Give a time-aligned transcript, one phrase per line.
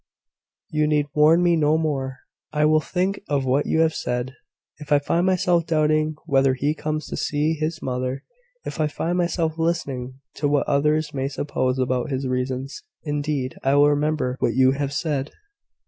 [0.71, 2.21] You need warn me no more.
[2.51, 4.33] I will think of what you have said,
[4.79, 8.23] if I find myself doubting whether he comes to see his mother
[8.65, 12.81] if I find myself listening to what others may suppose about his reasons.
[13.03, 15.33] Indeed, I will remember what you have said."